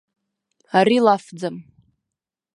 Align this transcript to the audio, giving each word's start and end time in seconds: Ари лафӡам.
Ари 0.77 0.97
лафӡам. 1.05 1.55